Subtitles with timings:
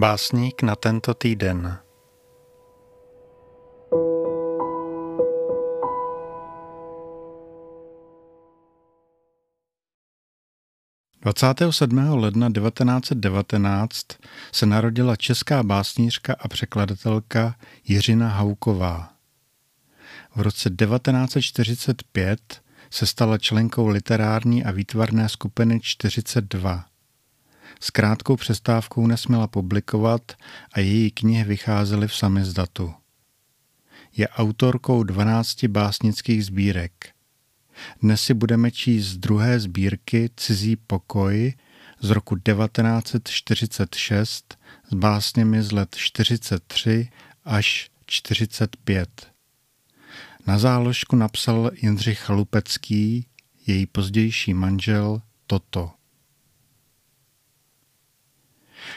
[0.00, 1.78] Básník na tento týden.
[11.22, 11.98] Dvacátého 7.
[11.98, 14.06] ledna 1919
[14.52, 17.54] se narodila česká básnířka a překladatelka
[17.84, 19.12] Jiřina Hauková.
[20.36, 26.89] V roce 1945 se stala členkou literární a výtvarné skupiny 42
[27.80, 30.32] s krátkou přestávkou nesměla publikovat
[30.72, 32.94] a její knihy vycházely v samizdatu.
[34.16, 36.92] Je autorkou 12 básnických sbírek.
[38.02, 41.54] Dnes si budeme číst z druhé sbírky Cizí pokoj
[42.00, 44.58] z roku 1946
[44.90, 47.08] s básněmi z let 43
[47.44, 49.32] až 45.
[50.46, 53.26] Na záložku napsal Jindřich Chalupecký,
[53.66, 55.99] její pozdější manžel, toto.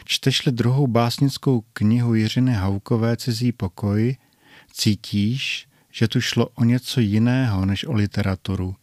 [0.06, 4.16] Čteš-li druhou básnickou knihu Jiřiny Haukové Cizí pokoj,
[4.74, 8.76] cítíš, že tu šlo o něco jiného než o literaturu.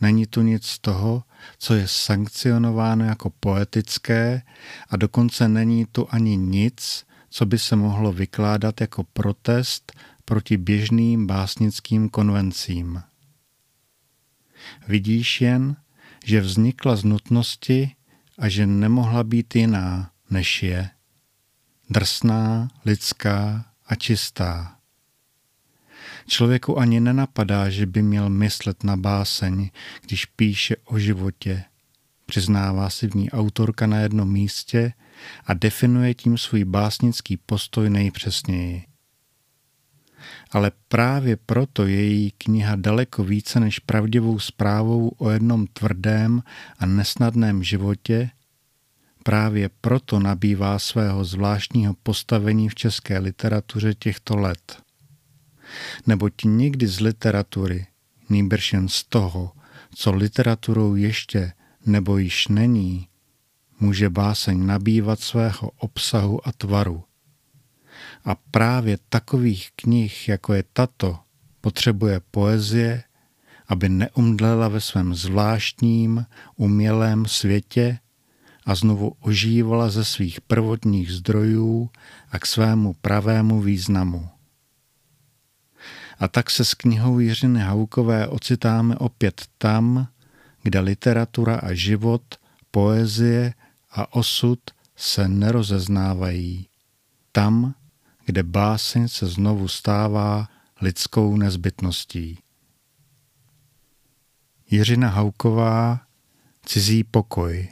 [0.00, 1.22] Není tu nic z toho,
[1.58, 4.42] co je sankcionováno jako poetické
[4.88, 9.92] a dokonce není tu ani nic, co by se mohlo vykládat jako protest
[10.24, 13.02] proti běžným básnickým konvencím.
[14.88, 15.76] Vidíš jen,
[16.24, 17.90] že vznikla z nutnosti
[18.38, 20.90] a že nemohla být jiná, než je,
[21.90, 24.76] drsná, lidská a čistá.
[26.26, 31.64] Člověku ani nenapadá, že by měl myslet na báseň, když píše o životě.
[32.26, 34.92] Přiznává si v ní autorka na jednom místě
[35.44, 38.84] a definuje tím svůj básnický postoj nejpřesněji.
[40.50, 46.42] Ale právě proto je její kniha daleko více než pravdivou zprávou o jednom tvrdém
[46.78, 48.30] a nesnadném životě,
[49.22, 54.82] Právě proto nabývá svého zvláštního postavení v české literatuře těchto let.
[56.06, 57.86] Neboť nikdy z literatury,
[58.28, 59.52] nýbrž jen z toho,
[59.94, 61.52] co literaturou ještě
[61.86, 63.08] nebo již není,
[63.80, 67.04] může báseň nabývat svého obsahu a tvaru.
[68.24, 71.18] A právě takových knih, jako je tato,
[71.60, 73.02] potřebuje poezie,
[73.68, 76.26] aby neumdlela ve svém zvláštním,
[76.56, 77.98] umělém světě,
[78.66, 81.90] a znovu ožívala ze svých prvotních zdrojů
[82.30, 84.28] a k svému pravému významu.
[86.18, 90.08] A tak se s knihou Jiřiny Haukové ocitáme opět tam,
[90.62, 92.22] kde literatura a život,
[92.70, 93.54] poezie
[93.90, 94.60] a osud
[94.96, 96.66] se nerozeznávají.
[97.32, 97.74] Tam,
[98.24, 100.48] kde báseň se znovu stává
[100.80, 102.38] lidskou nezbytností.
[104.70, 106.00] Jiřina Hauková
[106.66, 107.68] Cizí pokoj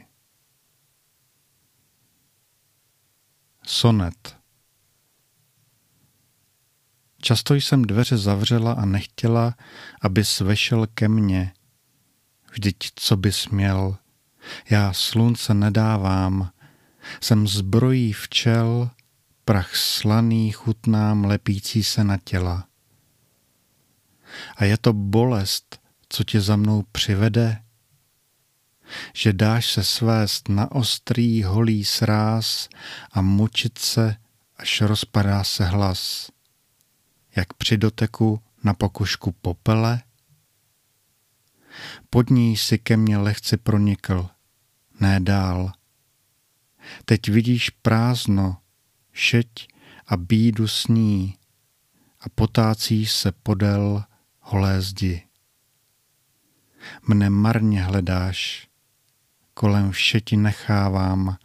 [3.71, 4.37] Sonet
[7.21, 9.55] Často jsem dveře zavřela a nechtěla,
[10.01, 11.53] aby svešel ke mně.
[12.51, 13.97] Vždyť co bys měl?
[14.69, 16.51] Já slunce nedávám.
[17.21, 18.89] Jsem zbrojí včel,
[19.45, 22.67] prach slaný chutnám lepící se na těla.
[24.55, 27.63] A je to bolest, co tě za mnou přivede?
[29.13, 32.69] Že dáš se svést na ostrý holý sráz
[33.11, 34.15] a mučit se,
[34.57, 36.31] až rozpadá se hlas,
[37.35, 40.01] jak při doteku na pokušku popele?
[42.09, 44.29] Pod ní si ke mně lehce pronikl,
[44.99, 45.71] ne dál.
[47.05, 48.57] Teď vidíš prázdno,
[49.11, 49.67] šeť
[50.07, 51.37] a bídu sní
[52.19, 54.03] a potácíš se podél
[54.39, 55.23] holé zdi.
[57.07, 58.68] Mne marně hledáš,
[59.59, 61.37] kolem vše ti nechávám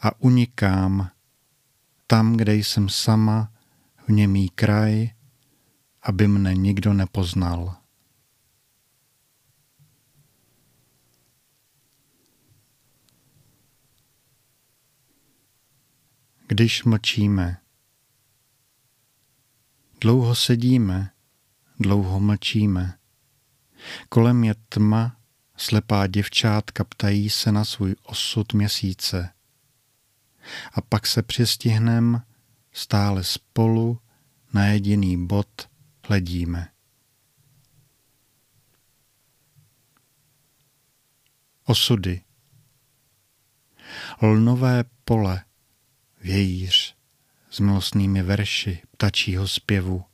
[0.00, 1.10] a unikám
[2.06, 3.52] tam, kde jsem sama,
[4.08, 5.10] v němý kraj,
[6.02, 7.76] aby mne nikdo nepoznal.
[16.46, 17.60] Když mlčíme,
[20.00, 21.10] dlouho sedíme,
[21.80, 22.98] dlouho mlčíme,
[24.08, 25.17] kolem je tma
[25.60, 29.32] Slepá děvčátka ptají se na svůj osud měsíce.
[30.72, 32.22] A pak se přistihnem
[32.72, 34.00] stále spolu
[34.52, 35.68] na jediný bod
[36.08, 36.68] hledíme.
[41.64, 42.20] Osudy
[44.22, 45.44] Lnové pole,
[46.20, 46.96] vějíř
[47.50, 50.04] s milostnými verši ptačího zpěvu.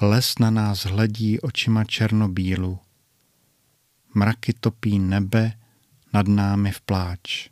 [0.00, 2.78] Les na nás hledí očima černobílu
[4.14, 5.52] mraky topí nebe
[6.12, 7.48] nad námi v pláč.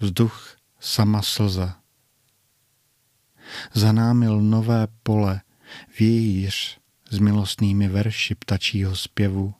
[0.00, 1.80] Vzduch sama slza.
[3.72, 5.40] Zanámil nové pole,
[5.98, 6.78] vějíř
[7.10, 9.54] s milostnými verši ptačího zpěvu.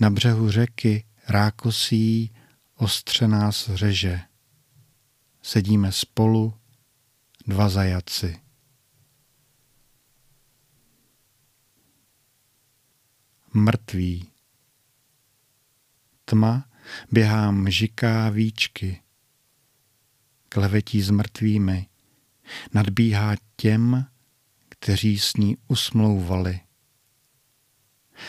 [0.00, 2.34] Na břehu řeky rákosí
[2.76, 4.20] ostře nás řeže.
[5.42, 6.54] Sedíme spolu,
[7.46, 8.43] dva zajaci.
[13.56, 14.28] Mrtví.
[16.24, 16.64] Tma
[17.12, 19.02] běhá mžiká víčky.
[20.48, 21.86] Klevetí s mrtvými.
[22.72, 24.06] Nadbíhá těm,
[24.68, 26.60] kteří s ní usmlouvali.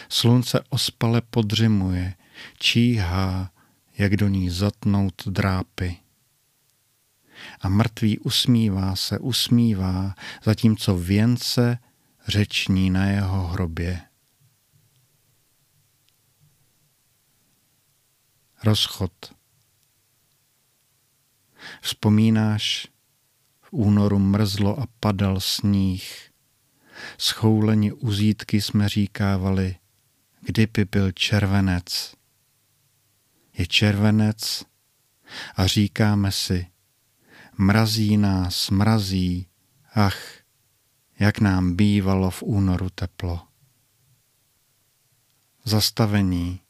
[0.10, 2.14] Slunce ospale podřimuje,
[2.60, 3.52] číhá,
[3.98, 5.98] jak do ní zatnout drápy.
[7.62, 11.78] A mrtvý usmívá se, usmívá, zatímco věnce
[12.28, 14.02] řeční na jeho hrobě.
[18.66, 19.34] Rozchod.
[21.82, 22.88] Vzpomínáš,
[23.62, 26.32] v únoru mrzlo a padal sníh.
[27.18, 29.76] Schouleni uzítky jsme říkávali,
[30.42, 32.16] kdyby byl červenec.
[33.58, 34.66] Je červenec
[35.56, 36.68] a říkáme si,
[37.58, 39.48] mrazí nás, mrazí,
[39.94, 40.20] ach,
[41.20, 43.48] jak nám bývalo v únoru teplo.
[45.64, 46.65] Zastavení.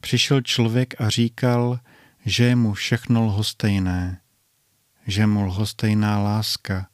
[0.00, 1.80] Přišel člověk a říkal,
[2.24, 4.20] že je mu všechno lhostejné,
[5.06, 6.88] že mu lhostejná láska,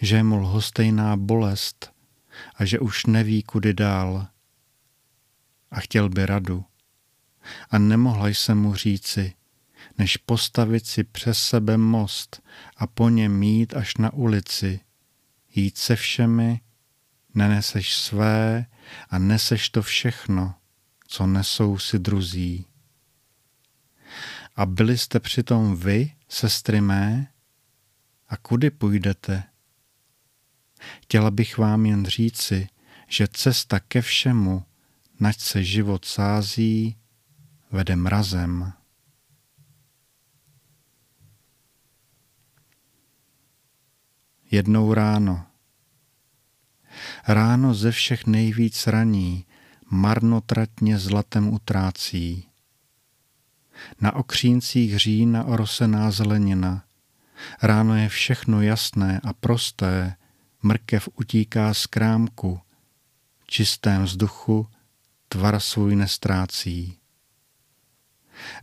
[0.00, 1.92] že mu lhostejná bolest
[2.54, 4.26] a že už neví, kudy dál.
[5.70, 6.64] A chtěl by radu.
[7.70, 9.34] A nemohla jsem mu říci,
[9.98, 12.42] než postavit si přes sebe most
[12.76, 14.80] a po něm mít až na ulici,
[15.54, 16.60] jít se všemi,
[17.34, 18.66] neneseš své
[19.10, 20.54] a neseš to všechno,
[21.12, 22.66] co nesou si druzí.
[24.56, 27.32] A byli jste přitom vy, sestry mé?
[28.28, 29.44] A kudy půjdete?
[31.02, 32.68] Chtěla bych vám jen říci,
[33.08, 34.64] že cesta ke všemu,
[35.20, 36.96] nač se život sází,
[37.70, 38.72] vede mrazem.
[44.50, 45.46] Jednou ráno.
[47.28, 49.46] Ráno ze všech nejvíc raní,
[49.92, 52.48] marnotratně zlatem utrácí.
[54.00, 56.84] Na okříncích října orosená zelenina.
[57.62, 60.16] Ráno je všechno jasné a prosté,
[60.62, 62.60] mrkev utíká z krámku,
[63.46, 64.66] čistém vzduchu
[65.28, 66.98] tvar svůj nestrácí.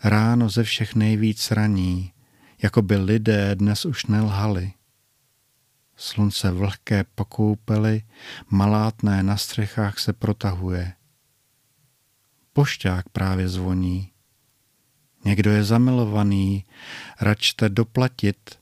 [0.04, 2.14] Ráno ze všech nejvíc raní,
[2.62, 4.74] jako by lidé dnes už nelhali.
[5.96, 8.04] Slunce vlhké pokoupely,
[8.50, 10.94] malátné na střechách se protahuje.
[12.54, 14.12] Pošťák právě zvoní.
[15.26, 16.66] Někdo je zamilovaný,
[17.22, 18.60] račte doplatit.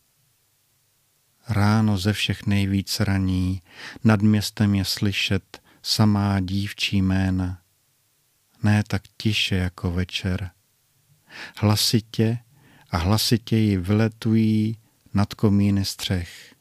[1.49, 3.61] Ráno ze všech nejvíc raní,
[4.03, 7.61] nad městem je slyšet samá dívčí jména.
[8.63, 10.51] Ne tak tiše jako večer.
[11.57, 12.39] Hlasitě
[12.89, 14.77] a hlasitěji vyletují
[15.13, 16.55] nad komíny střech.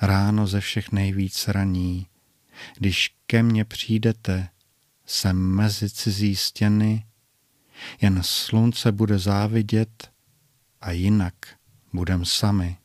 [0.00, 2.06] Ráno ze všech nejvíc raní,
[2.78, 4.48] když ke mně přijdete,
[5.06, 7.06] jsem mezi cizí stěny,
[8.00, 10.12] jen slunce bude závidět
[10.80, 11.34] a jinak
[11.92, 12.78] budem sami.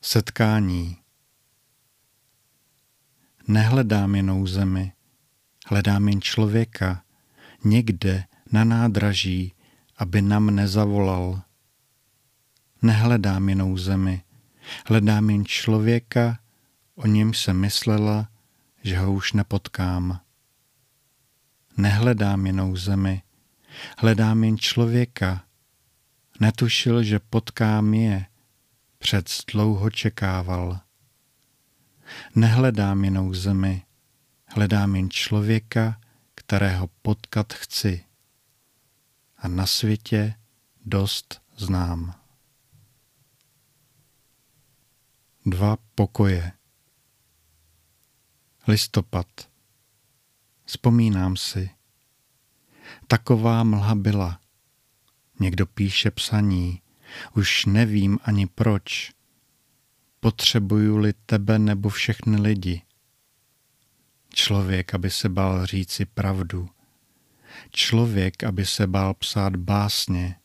[0.00, 0.96] Setkání
[3.48, 4.92] Nehledám jinou zemi,
[5.66, 7.02] hledám jen člověka
[7.64, 9.54] někde na nádraží,
[9.96, 11.42] aby nám nezavolal.
[12.82, 14.22] Nehledám jinou zemi,
[14.86, 16.38] hledám jen člověka,
[16.94, 18.28] o něm se myslela,
[18.88, 20.20] že ho už nepotkám.
[21.76, 23.22] Nehledám jinou zemi,
[23.98, 25.44] hledám jen člověka.
[26.40, 28.26] Netušil, že potkám je,
[28.98, 30.80] před dlouho čekával.
[32.34, 33.82] Nehledám jinou zemi,
[34.46, 36.00] hledám jen člověka,
[36.34, 38.04] kterého potkat chci.
[39.38, 40.34] A na světě
[40.84, 42.14] dost znám.
[45.46, 46.57] Dva pokoje.
[48.68, 49.26] Listopad.
[50.64, 51.70] Vzpomínám si.
[53.06, 54.40] Taková mlha byla.
[55.40, 56.82] Někdo píše psaní.
[57.36, 59.12] Už nevím ani proč.
[60.20, 62.82] Potřebuju-li tebe nebo všechny lidi.
[64.34, 66.68] Člověk, aby se bál říci pravdu.
[67.70, 70.36] Člověk, aby se bál psát básně.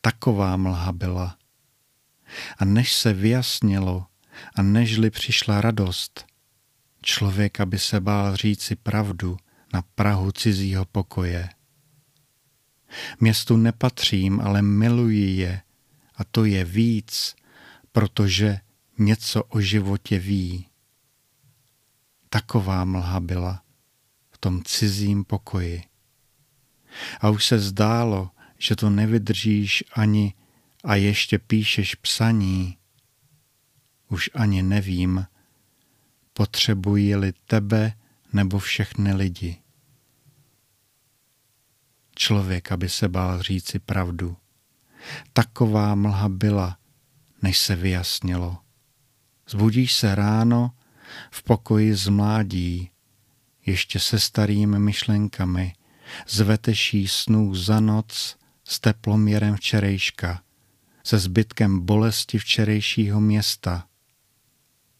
[0.00, 1.38] Taková mlha byla.
[2.58, 4.06] A než se vyjasnilo
[4.54, 6.27] a nežli přišla radost,
[7.02, 9.36] člověk, aby se bál říci pravdu
[9.72, 11.48] na prahu cizího pokoje.
[13.20, 15.62] Městu nepatřím, ale miluji je
[16.14, 17.36] a to je víc,
[17.92, 18.60] protože
[18.98, 20.66] něco o životě ví.
[22.30, 23.62] Taková mlha byla
[24.30, 25.82] v tom cizím pokoji.
[27.20, 30.34] A už se zdálo, že to nevydržíš ani
[30.84, 32.78] a ještě píšeš psaní.
[34.08, 35.26] Už ani nevím,
[36.38, 37.92] potřebují-li tebe
[38.32, 39.56] nebo všechny lidi.
[42.16, 44.36] Člověk, aby se bál říci pravdu.
[45.32, 46.78] Taková mlha byla,
[47.42, 48.58] než se vyjasnilo.
[49.48, 50.70] Zbudíš se ráno
[51.30, 52.90] v pokoji z mládí,
[53.66, 55.72] ještě se starými myšlenkami,
[56.28, 60.42] zveteší snů za noc s teploměrem včerejška,
[61.04, 63.87] se zbytkem bolesti včerejšího města.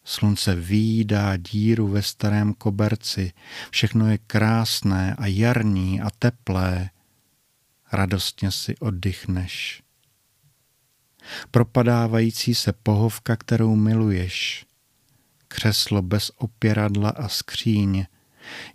[0.08, 3.32] Slunce výdá díru ve starém koberci,
[3.70, 6.90] všechno je krásné a jarní a teplé.
[7.92, 9.82] Radostně si oddychneš.
[11.50, 14.66] Propadávající se pohovka, kterou miluješ,
[15.48, 18.04] křeslo bez opěradla a skříň,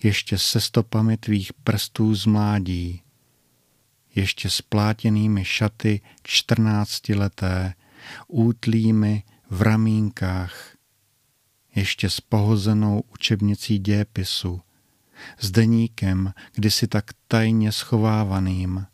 [0.03, 3.01] ještě se stopami tvých prstů z mládí,
[4.15, 7.73] ještě s plátěnými šaty čtrnáctileté,
[8.27, 10.72] útlými v ramínkách,
[11.75, 14.61] ještě s pohozenou učebnicí dějepisu,
[15.39, 18.85] s deníkem, kdysi tak tajně schovávaným.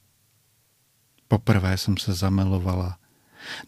[1.27, 2.97] Poprvé jsem se zamilovala.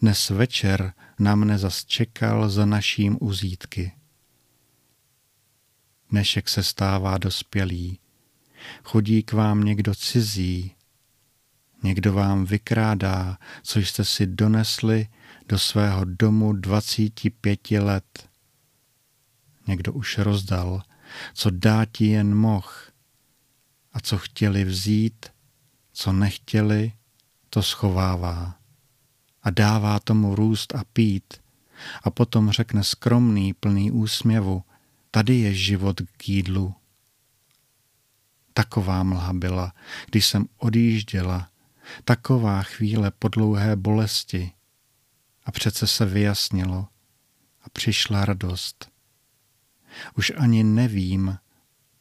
[0.00, 3.92] Dnes večer na mne zas čekal za naším uzítky.
[6.10, 7.98] Dnešek se stává dospělý.
[8.84, 10.74] Chodí k vám někdo cizí,
[11.82, 15.08] někdo vám vykrádá, co jste si donesli
[15.48, 18.31] do svého domu 25 let.
[19.66, 20.82] Někdo už rozdal,
[21.34, 22.92] co dá ti jen moh,
[23.92, 25.26] a co chtěli vzít,
[25.92, 26.92] co nechtěli,
[27.50, 28.58] to schovává
[29.42, 31.34] a dává tomu růst a pít
[32.02, 34.64] a potom řekne skromný, plný úsměvu,
[35.10, 36.74] tady je život k jídlu.
[38.54, 39.72] Taková mlha byla,
[40.10, 41.48] když jsem odjížděla,
[42.04, 44.52] taková chvíle po dlouhé bolesti.
[45.44, 46.88] A přece se vyjasnilo
[47.62, 48.91] a přišla radost.
[50.16, 51.38] Už ani nevím,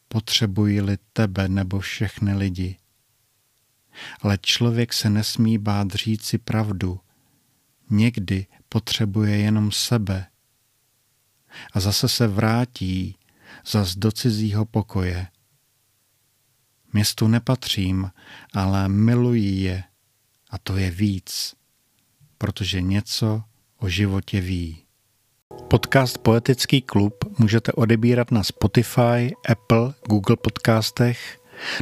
[0.07, 2.77] potřebuji-li tebe nebo všechny lidi.
[4.21, 6.99] Ale člověk se nesmí bát říci pravdu.
[7.89, 10.27] Někdy potřebuje jenom sebe
[11.73, 13.17] a zase se vrátí
[13.65, 15.27] zas do cizího pokoje.
[16.93, 18.11] Městu nepatřím,
[18.53, 19.83] ale miluji je
[20.49, 21.55] a to je víc,
[22.37, 23.43] protože něco
[23.77, 24.85] o životě ví.
[25.71, 31.39] Podcast Poetický klub můžete odebírat na Spotify, Apple, Google podcastech,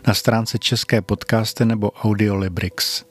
[0.08, 3.06] na stránce České podcasty nebo Audiolibrix.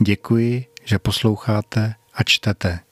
[0.00, 2.89] Děkuji, že posloucháte a čtete.